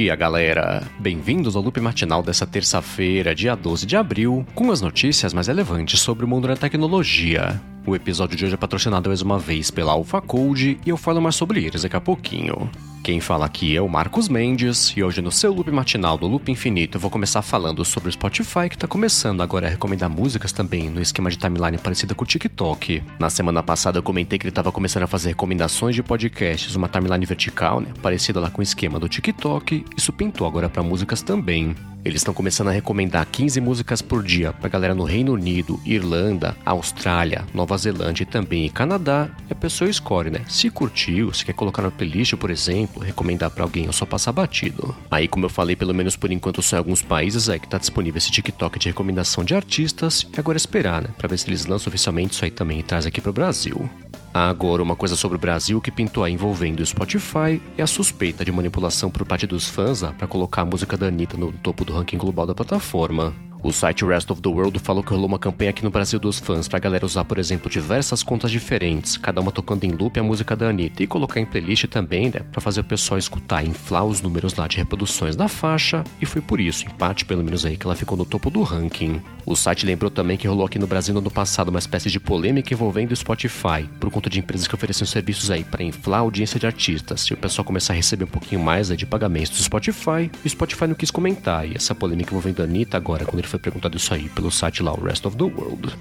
[0.00, 0.82] dia, galera!
[0.98, 6.00] Bem-vindos ao loop matinal dessa terça-feira, dia 12 de abril, com as notícias mais relevantes
[6.00, 7.60] sobre o mundo da tecnologia.
[7.86, 11.20] O episódio de hoje é patrocinado mais uma vez pela Alpha Code e eu falo
[11.20, 12.70] mais sobre eles daqui a pouquinho.
[13.02, 16.52] Quem fala aqui é o Marcos Mendes e hoje no seu loop matinal do Loop
[16.52, 20.52] Infinito eu vou começar falando sobre o Spotify que está começando agora a recomendar músicas
[20.52, 23.02] também no esquema de timeline parecido com o TikTok.
[23.18, 26.88] Na semana passada eu comentei que ele estava começando a fazer recomendações de podcasts, uma
[26.88, 29.82] timeline vertical, né, parecida lá com o esquema do TikTok.
[29.96, 31.74] Isso pintou agora para músicas também.
[32.04, 36.56] Eles estão começando a recomendar 15 músicas por dia pra galera no Reino Unido, Irlanda,
[36.64, 39.28] Austrália, Nova Zelândia e também Canadá.
[39.48, 40.40] E a pessoa escolhe, né?
[40.48, 44.32] Se curtiu, se quer colocar na playlist, por exemplo, recomendar para alguém ou só passar
[44.32, 44.94] batido.
[45.10, 48.18] Aí, como eu falei, pelo menos por enquanto em alguns países aí que tá disponível
[48.18, 50.26] esse TikTok de recomendação de artistas.
[50.34, 51.08] E agora é esperar, né?
[51.18, 53.88] Pra ver se eles lançam oficialmente isso aí também e traz aqui pro Brasil.
[54.32, 58.44] Agora, uma coisa sobre o Brasil que pintou aí envolvendo o Spotify é a suspeita
[58.44, 61.92] de manipulação por parte dos fãs para colocar a música da Anitta no topo do
[61.92, 63.34] ranking global da plataforma.
[63.62, 66.38] O site Rest of the World falou que rolou uma campanha aqui no Brasil dos
[66.38, 70.22] fãs pra galera usar, por exemplo, diversas contas diferentes, cada uma tocando em loop a
[70.22, 74.06] música da Anitta, e colocar em playlist também, né, pra fazer o pessoal escutar inflar
[74.06, 77.66] os números lá de reproduções da faixa, e foi por isso, em parte pelo menos
[77.66, 79.20] aí, que ela ficou no topo do ranking.
[79.44, 82.18] O site lembrou também que rolou aqui no Brasil no ano passado uma espécie de
[82.18, 86.22] polêmica envolvendo o Spotify, por conta de empresas que ofereciam serviços aí para inflar a
[86.22, 89.50] audiência de artistas, e o pessoal começar a receber um pouquinho mais aí de pagamentos
[89.50, 93.40] do Spotify, o Spotify não quis comentar, e essa polêmica envolvendo a Anitta agora, quando
[93.40, 95.94] ele foi perguntado isso aí pelo site lá, o Rest of the World.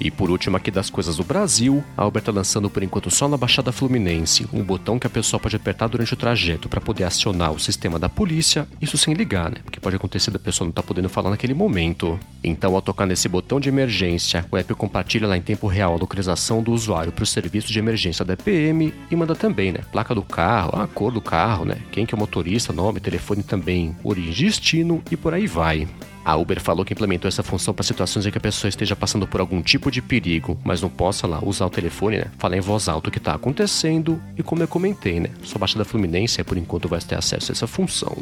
[0.00, 3.26] E por último aqui das coisas do Brasil, a Uber está lançando por enquanto só
[3.26, 7.04] na Baixada Fluminense um botão que a pessoa pode apertar durante o trajeto para poder
[7.04, 9.56] acionar o sistema da polícia, isso sem ligar, né?
[9.64, 12.18] Porque pode acontecer da pessoa não tá podendo falar naquele momento.
[12.44, 15.98] Então, ao tocar nesse botão de emergência, o app compartilha lá em tempo real a
[15.98, 19.80] localização do usuário para o serviço de emergência da EPM e manda também, né?
[19.90, 21.78] Placa do carro, a cor do carro, né?
[21.90, 25.88] Quem que é o motorista, nome, telefone também, origem destino e por aí vai.
[26.28, 29.26] A Uber falou que implementou essa função para situações em que a pessoa esteja passando
[29.26, 32.26] por algum tipo de perigo, mas não possa lá usar o telefone, né?
[32.36, 35.30] Falar em voz alta o que está acontecendo e como eu comentei, né?
[35.42, 38.14] Só Baixada Fluminense por enquanto vai ter acesso a essa função.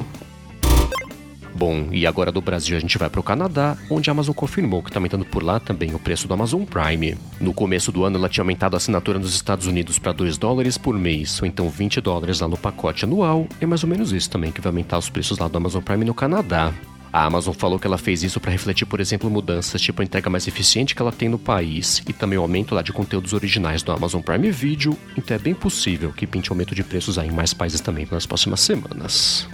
[1.52, 4.84] Bom, e agora do Brasil a gente vai para o Canadá, onde a Amazon confirmou
[4.84, 7.16] que está aumentando por lá também o preço do Amazon Prime.
[7.40, 10.78] No começo do ano ela tinha aumentado a assinatura nos Estados Unidos para 2 dólares
[10.78, 14.30] por mês, ou então 20 dólares lá no pacote anual, é mais ou menos isso
[14.30, 16.72] também que vai aumentar os preços lá do Amazon Prime no Canadá.
[17.16, 20.28] A Amazon falou que ela fez isso para refletir, por exemplo, mudanças tipo a entrega
[20.28, 23.82] mais eficiente que ela tem no país e também o aumento lá de conteúdos originais
[23.82, 27.32] do Amazon Prime Video, então é bem possível que pinte aumento de preços aí em
[27.32, 29.48] mais países também nas próximas semanas.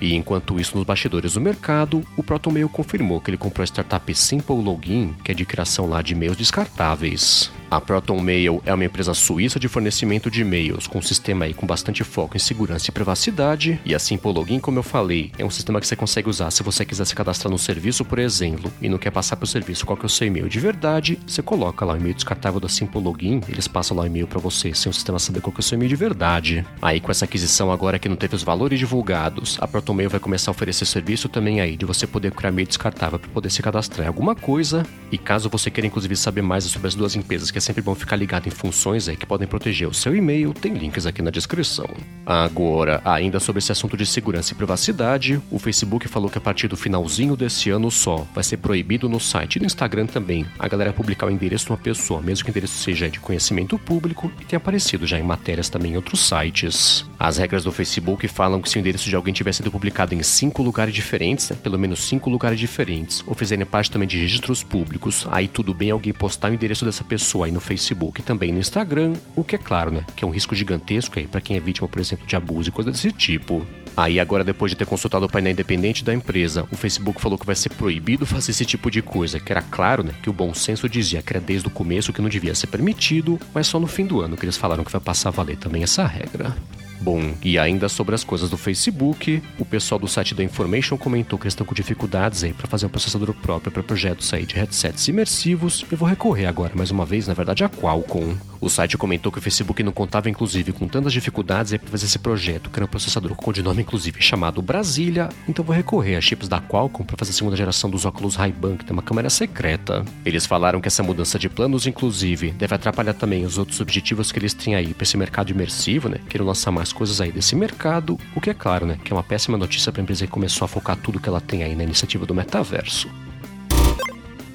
[0.00, 4.14] E enquanto isso, nos bastidores do mercado, o ProtonMail confirmou que ele comprou a startup
[4.14, 7.50] Simple Login, que é de criação lá de e-mails descartáveis.
[7.74, 11.52] A Proton Mail é uma empresa suíça de fornecimento de e-mails, com um sistema aí
[11.52, 13.80] com bastante foco em segurança e privacidade.
[13.84, 16.62] E a Simple Login, como eu falei, é um sistema que você consegue usar se
[16.62, 19.84] você quiser se cadastrar no serviço, por exemplo, e não quer passar para o serviço
[19.84, 22.68] qual que é o seu e-mail de verdade, você coloca lá o e-mail descartável da
[22.68, 25.58] Simple Login, eles passam lá o e-mail para você sem o sistema saber qual que
[25.58, 26.64] é o seu e-mail de verdade.
[26.80, 30.20] Aí com essa aquisição agora que não teve os valores divulgados, a Proton Mail vai
[30.20, 33.60] começar a oferecer serviço também aí de você poder criar e-mail descartável para poder se
[33.60, 34.86] cadastrar em alguma coisa.
[35.10, 38.16] E caso você queira inclusive saber mais sobre as duas empresas que sempre bom ficar
[38.16, 41.88] ligado em funções aí que podem proteger o seu e-mail, tem links aqui na descrição.
[42.26, 46.68] Agora, ainda sobre esse assunto de segurança e privacidade, o Facebook falou que a partir
[46.68, 50.68] do finalzinho desse ano só vai ser proibido no site e no Instagram também a
[50.68, 54.30] galera publicar o endereço de uma pessoa, mesmo que o endereço seja de conhecimento público
[54.40, 57.04] e tenha aparecido já em matérias também em outros sites.
[57.24, 60.22] As regras do Facebook falam que se o endereço de alguém tiver sido publicado em
[60.22, 64.62] cinco lugares diferentes, né, pelo menos cinco lugares diferentes, ou fizerem parte também de registros
[64.62, 68.52] públicos, aí tudo bem alguém postar o endereço dessa pessoa aí no Facebook e também
[68.52, 71.56] no Instagram, o que é claro, né, que é um risco gigantesco aí para quem
[71.56, 73.66] é vítima, por exemplo, de abuso e coisa desse tipo.
[73.96, 77.46] Aí agora, depois de ter consultado o painel independente da empresa, o Facebook falou que
[77.46, 80.52] vai ser proibido fazer esse tipo de coisa, que era claro, né, que o bom
[80.52, 83.86] senso dizia que era desde o começo que não devia ser permitido, mas só no
[83.86, 86.54] fim do ano que eles falaram que vai passar a valer também essa regra.
[87.00, 91.38] Bom, e ainda sobre as coisas do Facebook, o pessoal do site da Information comentou
[91.38, 94.54] que eles estão com dificuldades aí para fazer um processador próprio para projetos aí de
[94.54, 95.84] headsets imersivos.
[95.90, 98.36] Eu vou recorrer agora mais uma vez, na verdade, a Qualcomm.
[98.64, 102.18] O site comentou que o Facebook não contava inclusive com tantas dificuldades para fazer esse
[102.18, 106.48] projeto, que era um processador com codinome inclusive chamado Brasília, então vou recorrer a chips
[106.48, 110.02] da Qualcomm para fazer a segunda geração dos óculos Ray-Ban, que tem uma câmera secreta.
[110.24, 114.38] Eles falaram que essa mudança de planos inclusive deve atrapalhar também os outros objetivos que
[114.38, 116.16] eles têm aí para esse mercado imersivo, né?
[116.26, 119.22] Querem lançar mais coisas aí desse mercado, o que é claro, né, que é uma
[119.22, 121.84] péssima notícia para a empresa que começou a focar tudo que ela tem aí na
[121.84, 123.10] iniciativa do metaverso.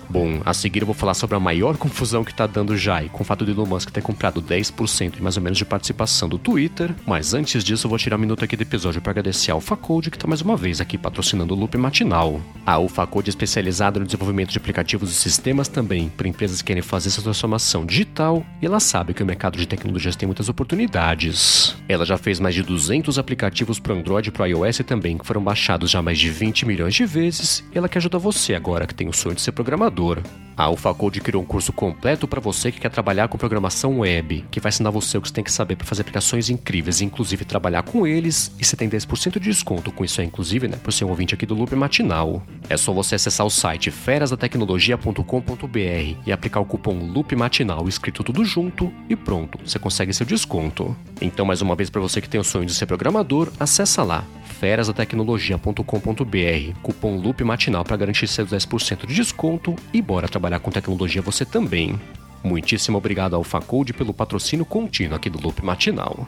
[0.10, 3.10] Bom, a seguir eu vou falar sobre a maior confusão que tá dando já e
[3.10, 6.40] com o fato de Elon Musk ter comprado 10% mais ou menos de participação do
[6.40, 6.96] Twitter.
[7.06, 10.10] Mas antes disso, eu vou tirar um minuto aqui do episódio para agradecer a AlphaCode,
[10.10, 12.42] que tá mais uma vez aqui patrocinando o Loop Matinal.
[12.66, 16.82] A AlphaCode é especializada no desenvolvimento de aplicativos e sistemas também para empresas que querem
[16.82, 21.76] fazer essa transformação digital e ela sabe que o mercado de tecnologias tem muitas oportunidades.
[21.88, 25.44] Ela já fez mais de 200 aplicativos para Android e para iOS também, que foram
[25.44, 28.96] baixados já mais de 20 milhões de vezes, e ela quer ajudar você agora que
[28.96, 30.24] tem o sonho de ser programador programador.
[30.56, 34.60] A AlphaCode criou um curso completo para você que quer trabalhar com programação web, que
[34.60, 37.84] vai ensinar você o que você tem que saber para fazer aplicações incríveis, inclusive trabalhar
[37.84, 41.06] com eles, e você tem 10% de desconto com isso, é inclusive, né, por ser
[41.06, 42.44] um ouvinte aqui do Loop Matinal.
[42.70, 48.44] É só você acessar o site ferasdatecnologia.com.br e aplicar o cupom Loop Matinal escrito tudo
[48.44, 50.94] junto e pronto, você consegue seu desconto.
[51.22, 54.26] Então, mais uma vez para você que tem o sonho de ser programador, acessa lá
[54.60, 61.22] ferasdatecnologia.com.br, cupom Loop Matinal para garantir seus 10% de desconto e bora trabalhar com tecnologia
[61.22, 61.98] você também.
[62.44, 66.28] Muitíssimo obrigado ao Facode pelo patrocínio contínuo aqui do Loop Matinal.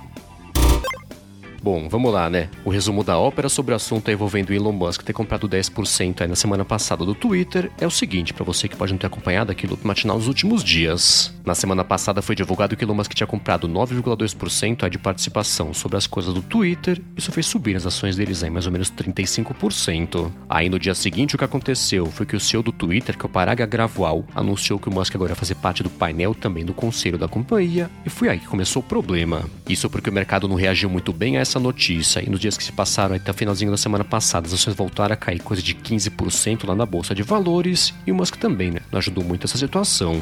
[1.64, 2.50] Bom, vamos lá, né?
[2.66, 6.36] O resumo da ópera sobre o assunto envolvendo Elon Musk ter comprado 10% aí na
[6.36, 9.78] semana passada do Twitter é o seguinte, para você que pode não ter acompanhado aquilo
[9.84, 11.32] matinal nos últimos dias.
[11.46, 16.08] Na semana passada foi divulgado que Elon Musk tinha comprado 9,2% de participação sobre as
[16.08, 17.00] coisas do Twitter.
[17.16, 20.32] Isso fez subir as ações deles em mais ou menos 35%.
[20.50, 23.28] Aí no dia seguinte o que aconteceu foi que o CEO do Twitter, que é
[23.28, 26.74] o Parag Agrawal, anunciou que o Musk agora ia fazer parte do painel também do
[26.74, 29.44] conselho da companhia, e foi aí que começou o problema.
[29.70, 32.58] Isso porque o mercado não reagiu muito bem a essa essa notícia e nos dias
[32.58, 35.62] que se passaram até o finalzinho da semana passada, as ações voltaram a cair coisa
[35.62, 38.80] de 15% lá na bolsa de valores e o Musk também, né?
[38.92, 40.22] Não ajudou muito essa situação.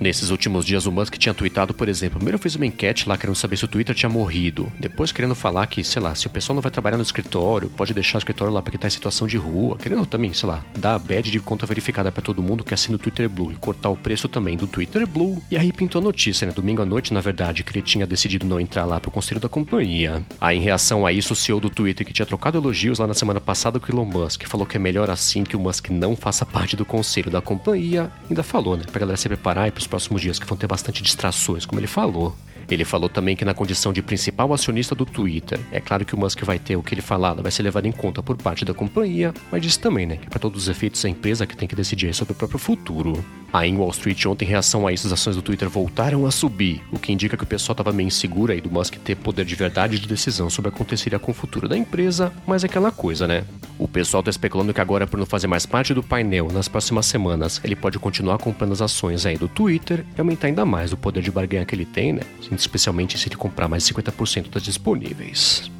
[0.00, 3.36] Nesses últimos dias, o Musk tinha tweetado, por exemplo, primeiro fez uma enquete lá querendo
[3.36, 6.54] saber se o Twitter tinha morrido, depois querendo falar que, sei lá, se o pessoal
[6.54, 9.36] não vai trabalhar no escritório, pode deixar o escritório lá porque tá em situação de
[9.36, 12.72] rua, querendo também, sei lá, dar a badge de conta verificada para todo mundo que
[12.72, 15.42] assina o Twitter Blue e cortar o preço também do Twitter Blue.
[15.50, 18.46] E aí pintou a notícia, né, domingo à noite, na verdade, que ele tinha decidido
[18.46, 20.22] não entrar lá pro conselho da companhia.
[20.40, 23.12] Aí, em reação a isso, o CEO do Twitter, que tinha trocado elogios lá na
[23.12, 26.16] semana passada com o Elon Musk, falou que é melhor assim que o Musk não
[26.16, 29.89] faça parte do conselho da companhia, ainda falou, né, pra galera se preparar e pros
[29.90, 32.34] próximos dias que vão ter bastante distrações, como ele falou.
[32.70, 36.18] Ele falou também que na condição de principal acionista do Twitter, é claro que o
[36.18, 38.72] Musk vai ter o que ele falar, vai ser levado em conta por parte da
[38.72, 41.66] companhia, mas disse também, né, que para todos os efeitos é a empresa que tem
[41.66, 43.24] que decidir sobre o próprio futuro.
[43.52, 46.30] Aí em Wall Street ontem, em reação a isso, as ações do Twitter voltaram a
[46.30, 49.44] subir, o que indica que o pessoal estava meio inseguro aí do Musk ter poder
[49.44, 52.66] de verdade de decisão sobre o que aconteceria com o futuro da empresa, mas é
[52.66, 53.44] aquela coisa, né?
[53.78, 57.06] O pessoal está especulando que agora, por não fazer mais parte do painel nas próximas
[57.06, 60.96] semanas, ele pode continuar comprando as ações aí do Twitter e aumentar ainda mais o
[60.96, 62.22] poder de barganha que ele tem, né?
[62.52, 65.70] Especialmente se ele comprar mais 50% das disponíveis.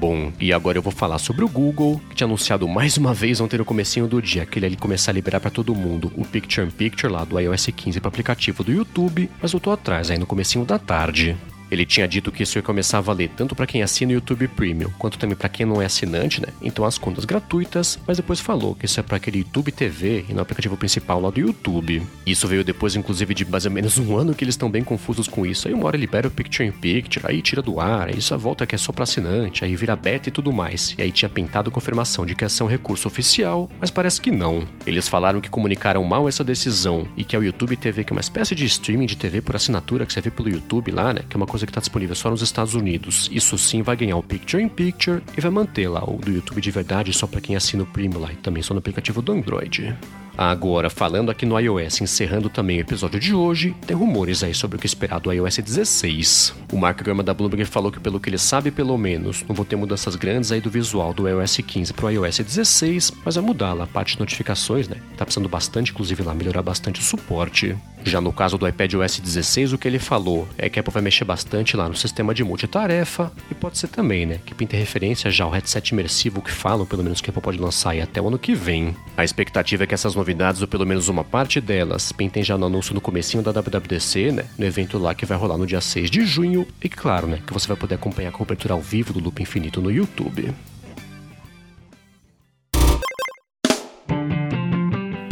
[0.00, 3.38] Bom, e agora eu vou falar sobre o Google, que tinha anunciado mais uma vez
[3.38, 6.24] ontem no comecinho do dia que ele ia começar a liberar para todo mundo o
[6.24, 10.18] Picture in Picture lá do iOS 15 para aplicativo do YouTube, mas voltou atrás aí
[10.18, 11.36] no comecinho da tarde.
[11.70, 14.48] Ele tinha dito que isso ia começar a valer tanto para quem assina o YouTube
[14.48, 16.48] Premium, quanto também para quem não é assinante, né?
[16.60, 20.34] Então as contas gratuitas, mas depois falou que isso é para aquele YouTube TV e
[20.34, 22.02] no aplicativo principal lá do YouTube.
[22.26, 25.28] Isso veio depois, inclusive, de mais ou menos um ano que eles estão bem confusos
[25.28, 25.68] com isso.
[25.68, 28.66] Aí uma hora libera o Picture in Picture, aí tira do ar, aí só volta
[28.66, 30.94] que é só para assinante, aí vira beta e tudo mais.
[30.98, 34.30] E aí tinha pintado confirmação de que ia ser um recurso oficial, mas parece que
[34.30, 34.66] não.
[34.86, 38.16] Eles falaram que comunicaram mal essa decisão e que é o YouTube TV, que é
[38.16, 41.22] uma espécie de streaming de TV por assinatura que você vê pelo YouTube lá, né?
[41.28, 43.28] Que é uma coisa que está disponível só nos Estados Unidos.
[43.32, 46.60] Isso sim vai ganhar o Picture in Picture e vai manter lá o do YouTube
[46.60, 49.32] de verdade só para quem assina o Premium lá e também só no aplicativo do
[49.32, 49.96] Android.
[50.36, 54.76] Agora, falando aqui no iOS, encerrando também o episódio de hoje, tem rumores aí sobre
[54.76, 56.54] o que esperar do iOS 16.
[56.72, 59.64] O Mark Gurman da Bloomberg falou que, pelo que ele sabe, pelo menos, não vão
[59.64, 63.44] ter mudanças grandes aí do visual do iOS 15 para o iOS 16, mas vai
[63.44, 64.96] mudar lá a parte de notificações, né?
[65.16, 67.76] Tá precisando bastante, inclusive lá, melhorar bastante o suporte.
[68.04, 71.02] Já no caso do iPadOS 16, o que ele falou é que a Apple vai
[71.02, 75.30] mexer bastante lá no sistema de multitarefa e pode ser também, né, que pinte referência
[75.30, 78.20] já ao headset imersivo que falam, pelo menos que a Apple pode lançar aí até
[78.20, 78.96] o ano que vem.
[79.16, 80.29] A expectativa é que essas novidades,
[80.60, 84.44] ou pelo menos uma parte delas, pintem já no anúncio no comecinho da WWDC, né,
[84.58, 87.52] no evento lá que vai rolar no dia 6 de junho e claro, né, que
[87.52, 90.54] você vai poder acompanhar a cobertura ao vivo do Loop Infinito no YouTube.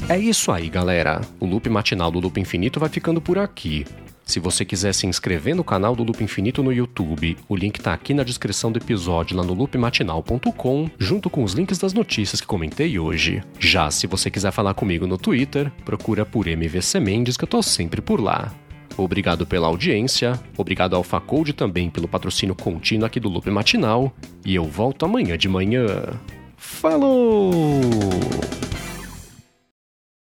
[0.08, 1.20] É isso aí, galera.
[1.38, 3.84] O loop matinal do Loop Infinito vai ficando por aqui.
[4.28, 7.94] Se você quiser se inscrever no canal do Loop Infinito no YouTube, o link tá
[7.94, 12.46] aqui na descrição do episódio lá no loopmatinal.com, junto com os links das notícias que
[12.46, 13.42] comentei hoje.
[13.58, 17.62] Já se você quiser falar comigo no Twitter, procura por MVC Mendes que eu tô
[17.62, 18.52] sempre por lá.
[18.98, 24.12] Obrigado pela audiência, obrigado ao Facode também pelo patrocínio contínuo aqui do Loop Matinal,
[24.44, 25.86] e eu volto amanhã de manhã.
[26.54, 27.80] Falou!